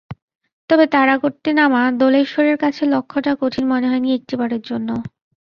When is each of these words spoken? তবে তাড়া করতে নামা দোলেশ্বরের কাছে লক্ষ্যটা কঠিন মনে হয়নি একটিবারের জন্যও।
তবে 0.69 0.85
তাড়া 0.87 1.15
করতে 1.17 1.49
নামা 1.53 1.81
দোলেশ্বরের 1.99 2.57
কাছে 2.57 2.83
লক্ষ্যটা 2.85 3.31
কঠিন 3.41 3.65
মনে 3.67 3.87
হয়নি 3.89 4.09
একটিবারের 4.13 4.61
জন্যও। 4.61 4.99